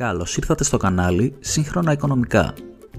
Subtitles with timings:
[0.00, 2.54] Καλώς ήρθατε στο κανάλι Σύγχρονα Οικονομικά.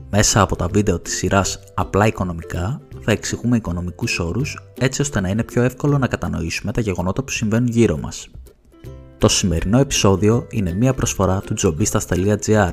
[0.10, 5.30] Μέσα από τα βίντεο της σειράς Απλά Οικονομικά θα εξηγούμε οικονομικούς όρους έτσι ώστε να
[5.30, 8.28] είναι πιο εύκολο να κατανοήσουμε τα γεγονότα που συμβαίνουν γύρω μας.
[9.18, 12.72] Το σημερινό επεισόδιο είναι μία προσφορά του jobistas.gr,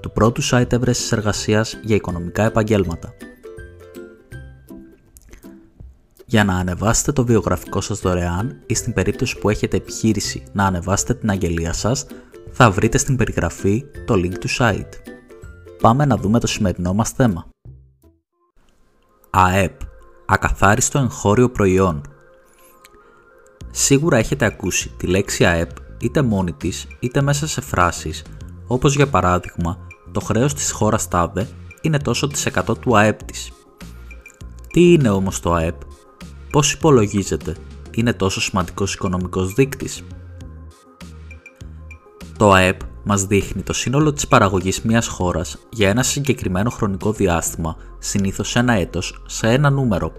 [0.00, 3.14] του πρώτου site έβρεσης εργασίας για οικονομικά επαγγέλματα.
[6.26, 11.14] Για να ανεβάσετε το βιογραφικό σας δωρεάν ή στην περίπτωση που έχετε επιχείρηση να ανεβάσετε
[11.14, 12.06] την αγγελία σας,
[12.62, 14.92] θα βρείτε στην περιγραφή το link του site.
[15.80, 17.46] Πάμε να δούμε το σημερινό μας θέμα.
[19.30, 19.80] ΑΕΠ
[20.26, 22.02] Ακαθάριστο εγχώριο προϊόν
[23.70, 28.24] Σίγουρα έχετε ακούσει τη λέξη ΑΕΠ είτε μόνη της είτε μέσα σε φράσεις
[28.66, 29.78] όπως για παράδειγμα
[30.12, 31.48] το χρέος της χώρας τάδε
[31.80, 33.52] είναι τόσο της 100 του ΑΕΠ της.
[34.72, 35.80] Τι είναι όμως το ΑΕΠ,
[36.50, 37.56] πώς υπολογίζεται,
[37.90, 40.04] είναι τόσο σημαντικός οικονομικός δείκτης;
[42.40, 47.76] Το ΑΕΠ μας δείχνει το σύνολο της παραγωγής μιας χώρας για ένα συγκεκριμένο χρονικό διάστημα,
[47.98, 50.12] συνήθως ένα έτος, σε ένα νούμερο.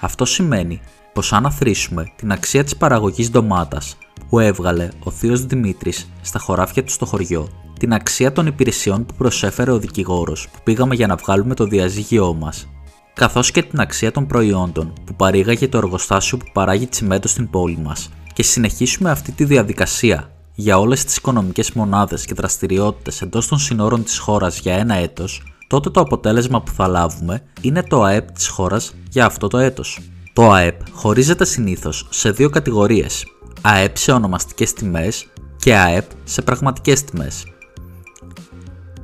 [0.00, 0.80] Αυτό σημαίνει
[1.12, 3.96] πως αν αθροίσουμε την αξία της παραγωγής ντομάτας
[4.28, 9.14] που έβγαλε ο θείος Δημήτρης στα χωράφια του στο χωριό, την αξία των υπηρεσιών που
[9.14, 12.68] προσέφερε ο δικηγόρος που πήγαμε για να βγάλουμε το διαζύγιό μας,
[13.14, 17.78] καθώς και την αξία των προϊόντων που παρήγαγε το εργοστάσιο που παράγει τσιμέντο στην πόλη
[17.78, 23.58] μας και συνεχίσουμε αυτή τη διαδικασία για όλες τις οικονομικές μονάδες και δραστηριότητες εντός των
[23.58, 28.30] συνόρων της χώρας για ένα έτος, τότε το αποτέλεσμα που θα λάβουμε είναι το ΑΕΠ
[28.30, 30.00] της χώρας για αυτό το έτος.
[30.32, 33.26] Το ΑΕΠ χωρίζεται συνήθως σε δύο κατηγορίες,
[33.60, 37.44] ΑΕΠ σε ονομαστικές τιμές και ΑΕΠ σε πραγματικές τιμές.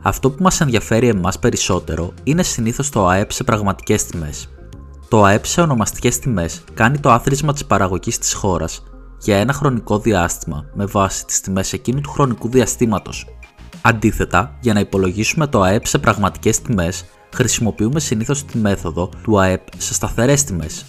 [0.02, 4.48] Αυτό που μας ενδιαφέρει εμάς περισσότερο είναι συνήθως το ΑΕΠ σε πραγματικές τιμές.
[5.08, 8.82] Το ΑΕΠ σε ονομαστικές τιμές κάνει το άθροισμα της παραγωγής της χώρας
[9.22, 13.26] για ένα χρονικό διάστημα με βάση τις τιμές εκείνου του χρονικού διαστήματος.
[13.82, 19.62] Αντίθετα, για να υπολογίσουμε το ΑΕΠ σε πραγματικές τιμές, χρησιμοποιούμε συνήθως τη μέθοδο του ΑΕΠ
[19.76, 20.84] σε σταθερές τιμές.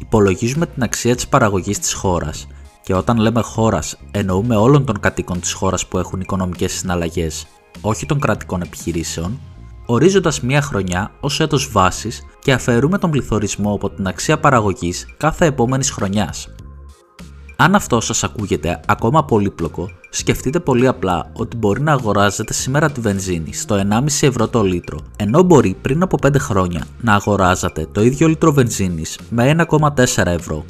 [0.00, 2.46] Υπολογίζουμε την αξία της παραγωγής της χώρας
[2.82, 7.46] και όταν λέμε χώρας εννοούμε όλων των κατοίκων της χώρας που έχουν οικονομικές συναλλαγές,
[7.80, 9.40] όχι των κρατικών επιχειρήσεων,
[9.86, 15.46] ορίζοντας μία χρονιά ως έτος βάσης και αφαιρούμε τον πληθωρισμό από την αξία παραγωγής κάθε
[15.46, 16.48] επόμενης χρονιάς.
[17.56, 23.00] Αν αυτό σας ακούγεται ακόμα πολύπλοκο, σκεφτείτε πολύ απλά ότι μπορεί να αγοράζετε σήμερα τη
[23.00, 28.02] βενζίνη στο 1,5 ευρώ το λίτρο, ενώ μπορεί πριν από 5 χρόνια να αγοράζατε το
[28.02, 30.64] ίδιο λίτρο βενζίνης με 1,4 ευρώ.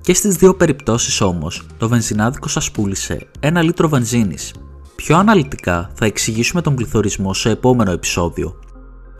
[0.00, 4.54] Και στις δύο περιπτώσεις όμως, το βενζινάδικο σας πούλησε 1 λίτρο βενζίνης.
[4.96, 8.58] Πιο αναλυτικά θα εξηγήσουμε τον πληθωρισμό σε επόμενο επεισόδιο,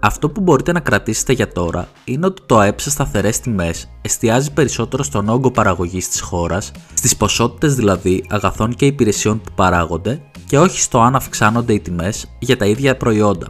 [0.00, 4.53] αυτό που μπορείτε να κρατήσετε για τώρα είναι ότι το ΑΕΠ σε σταθερές τιμές εστιάζει
[4.53, 10.59] περισσότερο στον όγκο παραγωγής της χώρας, στις ποσότητες δηλαδή αγαθών και υπηρεσιών που παράγονται και
[10.59, 13.47] όχι στο αν αυξάνονται οι τιμές για τα ίδια προϊόντα.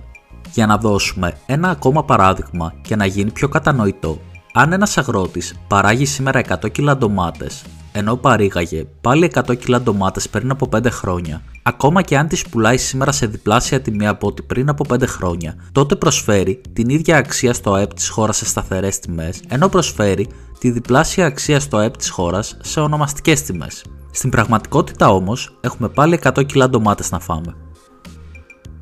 [0.53, 4.19] Για να δώσουμε ένα ακόμα παράδειγμα και να γίνει πιο κατανοητό,
[4.53, 7.63] αν ένας αγρότης παράγει σήμερα 100 κιλά ντομάτες,
[7.93, 12.77] ενώ παρήγαγε πάλι 100 κιλά ντομάτες πριν από 5 χρόνια ακόμα και αν τις πουλάει
[12.77, 17.53] σήμερα σε διπλάσια τιμή από ό,τι πριν από 5 χρόνια, τότε προσφέρει την ίδια αξία
[17.53, 22.11] στο ΑΕΠ της χώρας σε σταθερές τιμές, ενώ προσφέρει τη διπλάσια αξία στο ΑΕΠ της
[22.11, 23.85] χώρας σε ονομαστικές τιμές.
[24.11, 27.57] Στην πραγματικότητα όμως, έχουμε πάλι 100 κιλά ντομάτες να φάμε.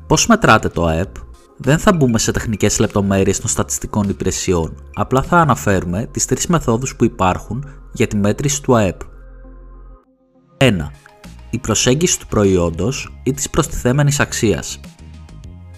[0.07, 1.15] Πώς μετράτε το ΑΕΠ;
[1.61, 6.95] Δεν θα μπούμε σε τεχνικές λεπτομέρειες των στατιστικών υπηρεσιών, απλά θα αναφέρουμε τις τρεις μεθόδους
[6.95, 9.01] που υπάρχουν για τη μέτρηση του ΑΕΠ.
[10.57, 10.91] 1
[11.49, 14.79] η προσέγγιση του προϊόντος ή της προστιθέμενης αξίας.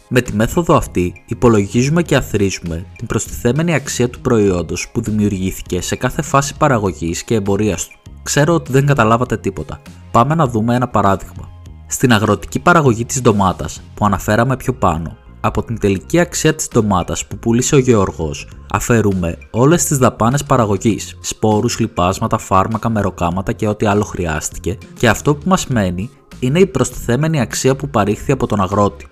[0.09, 5.95] Με τη μέθοδο αυτή υπολογίζουμε και αθροίζουμε την προστιθέμενη αξία του προϊόντος που δημιουργήθηκε σε
[5.95, 7.99] κάθε φάση παραγωγής και εμπορίας του.
[8.23, 9.81] Ξέρω ότι δεν καταλάβατε τίποτα.
[10.11, 11.49] Πάμε να δούμε ένα παράδειγμα.
[11.87, 17.25] Στην αγροτική παραγωγή της ντομάτας που αναφέραμε πιο πάνω, από την τελική αξία της ντομάτας
[17.25, 23.85] που πούλησε ο Γεωργός, αφαιρούμε όλες τις δαπάνες παραγωγής, σπόρους, λιπάσματα, φάρμακα, μεροκάματα και ό,τι
[23.85, 26.09] άλλο χρειάστηκε και αυτό που μας μένει
[26.39, 29.07] είναι η προστιθέμενη αξία που παρήχθη από τον αγρότη.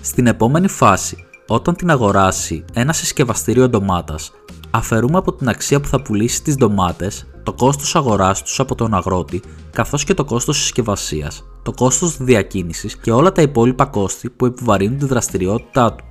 [0.00, 4.32] Στην επόμενη φάση, όταν την αγοράσει ένα συσκευαστήριο ντομάτας,
[4.70, 8.94] αφαιρούμε από την αξία που θα πουλήσει τις ντομάτες το κόστος αγοράς τους από τον
[8.94, 9.42] αγρότη
[9.72, 14.98] καθώς και το κόστος συσκευασίας το κόστος διακίνησης και όλα τα υπόλοιπα κόστη που επιβαρύνουν
[14.98, 16.04] τη δραστηριότητά του.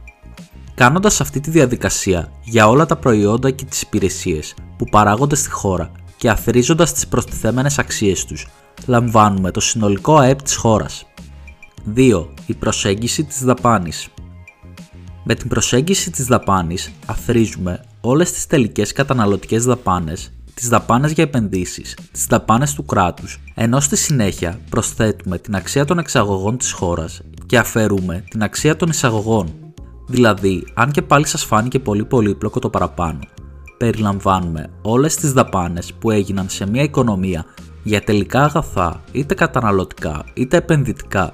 [0.76, 5.92] Κάνοντας αυτή τη διαδικασία για όλα τα προϊόντα και τις υπηρεσίες που παράγονται στη χώρα
[6.18, 8.48] και αθρίζοντας τις προστιθέμενες αξίες τους,
[8.86, 11.06] λαμβάνουμε το συνολικό ΑΕΠ της χώρας.
[11.96, 12.30] 2.
[12.46, 14.08] Η προσέγγιση της δαπάνης.
[15.24, 21.98] Με την προσέγγιση της δαπάνης αθρίζουμε όλες τις τελικές καταναλωτικές δαπάνες τις δαπάνες για επενδύσεις,
[22.12, 27.58] τις δαπάνες του κράτους, ενώ στη συνέχεια προσθέτουμε την αξία των εξαγωγών της χώρας και
[27.58, 29.54] αφαιρούμε την αξία των εισαγωγών.
[30.08, 33.20] Δηλαδή, αν και πάλι σας φάνηκε πολύ πολύπλοκο το παραπάνω,
[33.78, 37.46] περιλαμβάνουμε όλες τις δαπάνες που έγιναν σε μια οικονομία
[37.84, 41.34] για τελικά αγαθά, είτε καταναλωτικά είτε επενδυτικά.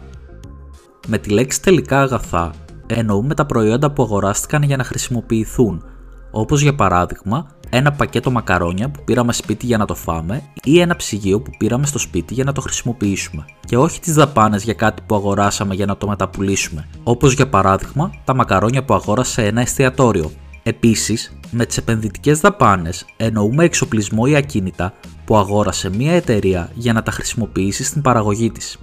[1.07, 2.53] Με τη λέξη τελικά αγαθά
[2.87, 5.83] εννοούμε τα προϊόντα που αγοράστηκαν για να χρησιμοποιηθούν,
[6.31, 10.95] όπως για παράδειγμα ένα πακέτο μακαρόνια που πήραμε σπίτι για να το φάμε ή ένα
[10.95, 13.45] ψυγείο που πήραμε στο σπίτι για να το χρησιμοποιήσουμε.
[13.65, 18.11] Και όχι τις δαπάνες για κάτι που αγοράσαμε για να το μεταπουλήσουμε, όπως για παράδειγμα
[18.23, 20.31] τα μακαρόνια που αγόρασε ένα εστιατόριο.
[20.63, 24.93] Επίσης, με τις επενδυτικές δαπάνες εννοούμε εξοπλισμό ή ακίνητα
[25.25, 28.77] που αγόρασε μια εταιρεία για να τα χρησιμοποιήσει στην παραγωγή της.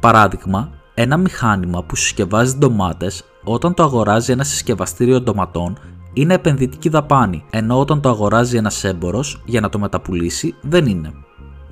[0.00, 5.78] Παράδειγμα, ένα μηχάνημα που συσκευάζει ντομάτες όταν το αγοράζει ένα συσκευαστήριο ντοματών
[6.12, 11.12] είναι επενδυτική δαπάνη, ενώ όταν το αγοράζει ένας έμπορο για να το μεταπουλήσει δεν είναι.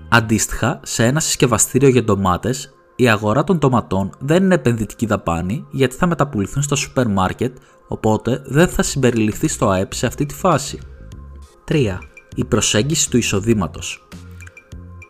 [0.08, 5.94] Αντίστοιχα, σε ένα συσκευαστήριο για ντομάτες, η αγορά των ντοματών δεν είναι επενδυτική δαπάνη γιατί
[5.94, 7.56] θα μεταπουληθούν στο σούπερ μάρκετ,
[7.88, 10.78] οπότε δεν θα συμπεριληφθεί στο ΑΕΠ σε αυτή τη φάση.
[11.64, 11.98] 3.
[12.34, 14.08] Η προσέγγιση του εισοδήματος.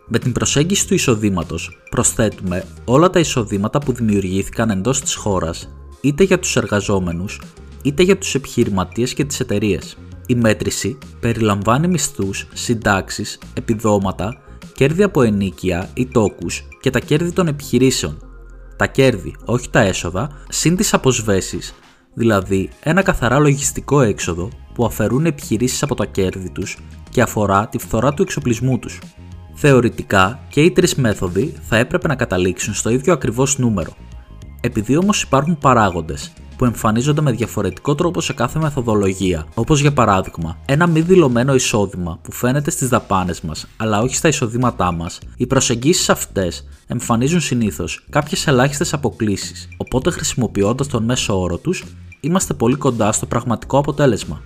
[0.06, 5.69] Με την προσέγγιση του εισοδήματος προσθέτουμε όλα τα εισοδήματα που δημιουργήθηκαν εντός της χώρας
[6.00, 7.41] είτε για τους εργαζόμενους
[7.82, 9.97] είτε για τους επιχειρηματίες και τις εταιρείες.
[10.27, 14.43] Η μέτρηση περιλαμβάνει μισθούς, συντάξεις, επιδόματα,
[14.75, 18.19] κέρδη από ενίκεια ή τόκους και τα κέρδη των επιχειρήσεων.
[18.77, 21.75] Τα κέρδη, όχι τα έσοδα, συν τις αποσβέσεις,
[22.15, 26.79] δηλαδή ένα καθαρά λογιστικό έξοδο που αφαιρούν επιχειρήσεις από τα κέρδη τους
[27.11, 28.99] και αφορά τη φθορά του εξοπλισμού τους.
[29.55, 33.97] Θεωρητικά και οι τρεις μέθοδοι θα έπρεπε να καταλήξουν στο ίδιο ακριβώς νούμερο.
[34.61, 40.57] Επειδή όμως υπάρχουν παράγοντες που εμφανίζονται με διαφορετικό τρόπο σε κάθε μεθοδολογία, όπως για παράδειγμα,
[40.65, 45.47] ένα μη δηλωμένο εισόδημα που φαίνεται στις δαπάνες μας αλλά όχι στα εισοδήματά μας, οι
[45.47, 51.85] προσεγγίσεις αυτές εμφανίζουν συνήθως κάποιες ελάχιστες αποκλήσεις, οπότε χρησιμοποιώντας τον μέσο όρο τους,
[52.21, 54.41] είμαστε πολύ κοντά στο πραγματικό αποτέλεσμα.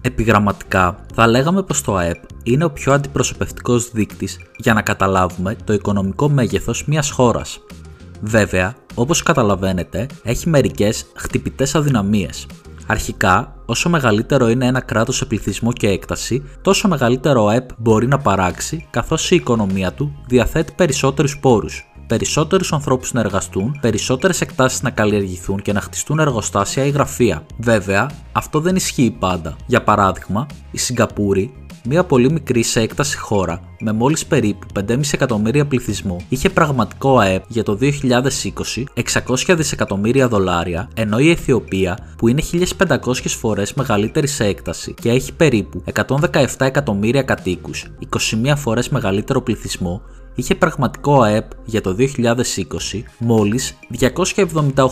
[0.00, 5.72] Επιγραμματικά, θα λέγαμε πως το ΑΕΠ είναι ο πιο αντιπροσωπευτικός δείκτης για να καταλάβουμε το
[5.72, 7.60] οικονομικό μέγεθος μιας χώρας.
[8.20, 12.46] Βέβαια, όπως καταλαβαίνετε, έχει μερικές χτυπητές αδυναμίες.
[12.86, 18.18] Αρχικά, όσο μεγαλύτερο είναι ένα κράτος σε πληθυσμό και έκταση, τόσο μεγαλύτερο ΑΕΠ μπορεί να
[18.18, 24.90] παράξει, καθώς η οικονομία του διαθέτει περισσότερους πόρους, περισσότερους ανθρώπους να εργαστούν, περισσότερες εκτάσεις να
[24.90, 27.46] καλλιεργηθούν και να χτιστούν εργοστάσια ή γραφεία.
[27.58, 29.56] Βέβαια, αυτό δεν ισχύει πάντα.
[29.66, 31.52] Για παράδειγμα, η Σιγκαπούρη
[31.84, 37.44] μια πολύ μικρή σε έκταση χώρα με μόλις περίπου 5,5 εκατομμύρια πληθυσμό είχε πραγματικό ΑΕΠ
[37.48, 38.84] για το 2020
[39.46, 42.42] 600 δισεκατομμύρια δολάρια ενώ η Αιθιοπία που είναι
[42.88, 47.86] 1500 φορές μεγαλύτερη σε έκταση και έχει περίπου 117 εκατομμύρια κατοίκους
[48.44, 50.02] 21 φορές μεγαλύτερο πληθυσμό
[50.38, 53.78] είχε πραγματικό ΑΕΠ για το 2020 μόλις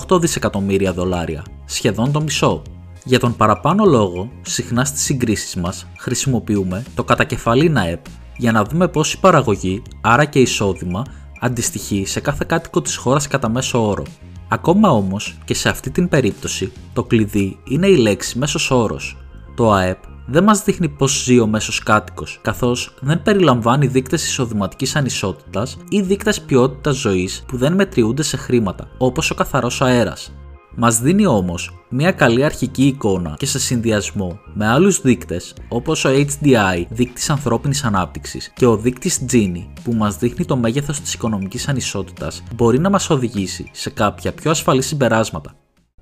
[0.09, 2.63] 278 δισεκατομμύρια δολάρια, σχεδόν το μισό.
[3.09, 8.05] Για τον παραπάνω λόγο, συχνά στις συγκρίσεις μας χρησιμοποιούμε το κατακεφαλήν ΑΕΠ
[8.37, 11.05] για να δούμε πώς η παραγωγή, άρα και εισόδημα,
[11.41, 14.03] αντιστοιχεί σε κάθε κάτοικο της χώρας κατά μέσο όρο.
[14.49, 19.17] Ακόμα όμως και σε αυτή την περίπτωση, το κλειδί είναι η λέξη μέσος όρος.
[19.55, 24.97] Το ΑΕΠ δεν μας δείχνει πώς ζει ο μέσος κάτοικος, καθώς δεν περιλαμβάνει δείκτες εισοδηματικής
[24.97, 30.33] ανισότητας ή δείκτες ποιότητας ζωής που δεν μετριούνται σε χρήματα, όπως ο καθαρός αέρας.
[30.75, 36.11] Μας δίνει όμως μια καλή αρχική εικόνα και σε συνδυασμό με άλλους δείκτες όπως ο
[36.11, 41.69] HDI, δείκτης ανθρώπινης ανάπτυξης, και ο δείκτης Gini, που μας δείχνει το μέγεθος της οικονομικής
[41.69, 45.55] ανισότητας, μπορεί να μας οδηγήσει σε κάποια πιο ασφαλή συμπεράσματα.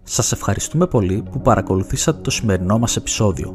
[0.03, 3.55] Σας ευχαριστούμε πολύ που παρακολουθήσατε το σημερινό μας επεισόδιο.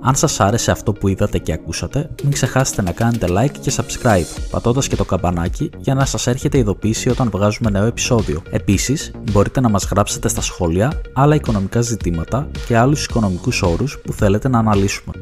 [0.00, 4.48] Αν σας άρεσε αυτό που είδατε και ακούσατε, μην ξεχάσετε να κάνετε like και subscribe,
[4.50, 8.42] πατώντας και το καμπανάκι για να σας έρχεται ειδοποίηση όταν βγάζουμε νέο επεισόδιο.
[8.50, 14.12] Επίσης, μπορείτε να μας γράψετε στα σχόλια άλλα οικονομικά ζητήματα και άλλους οικονομικούς όρους που
[14.12, 15.12] θέλετε να αναλύσουμε.